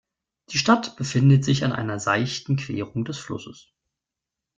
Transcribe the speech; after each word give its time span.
Die 0.49 0.57
Stadt 0.57 0.95
befindet 0.95 1.45
sich 1.45 1.63
an 1.63 1.73
einer 1.73 1.99
seichten 1.99 2.55
Querung 2.55 3.05
des 3.05 3.19
Flusses. 3.19 3.69